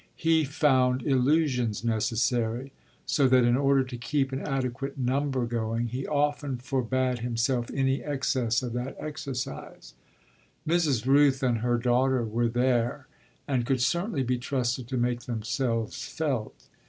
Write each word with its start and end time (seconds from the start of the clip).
He 0.15 0.45
found 0.45 1.03
illusions 1.05 1.83
necessary, 1.83 2.71
so 3.05 3.27
that 3.27 3.43
in 3.43 3.55
order 3.55 3.83
to 3.83 3.97
keep 3.97 4.31
an 4.31 4.39
adequate 4.41 4.97
number 4.97 5.45
going 5.45 5.89
he 5.89 6.07
often 6.07 6.57
forbade 6.57 7.19
himself 7.19 7.69
any 7.71 8.03
excess 8.03 8.63
of 8.63 8.73
that 8.73 8.95
exercise. 8.99 9.93
Mrs. 10.67 11.05
Rooth 11.05 11.43
and 11.43 11.59
her 11.59 11.77
daughter 11.77 12.23
were 12.25 12.47
there 12.49 13.05
and 13.47 13.63
could 13.63 13.79
certainly 13.79 14.23
be 14.23 14.39
trusted 14.39 14.87
to 14.87 14.97
make 14.97 15.25
themselves 15.27 16.03
felt. 16.07 16.67